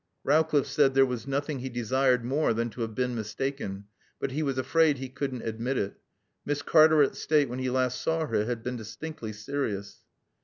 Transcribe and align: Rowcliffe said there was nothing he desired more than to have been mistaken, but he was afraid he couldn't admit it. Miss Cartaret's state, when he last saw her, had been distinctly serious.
Rowcliffe 0.23 0.65
said 0.65 0.95
there 0.95 1.05
was 1.05 1.27
nothing 1.27 1.59
he 1.59 1.69
desired 1.69 2.25
more 2.25 2.55
than 2.55 2.71
to 2.71 2.81
have 2.81 2.95
been 2.95 3.13
mistaken, 3.13 3.83
but 4.19 4.31
he 4.31 4.41
was 4.41 4.57
afraid 4.57 4.97
he 4.97 5.09
couldn't 5.09 5.43
admit 5.43 5.77
it. 5.77 5.97
Miss 6.43 6.63
Cartaret's 6.63 7.19
state, 7.19 7.47
when 7.47 7.59
he 7.59 7.69
last 7.69 8.01
saw 8.01 8.25
her, 8.25 8.45
had 8.45 8.63
been 8.63 8.77
distinctly 8.77 9.31
serious. 9.31 10.01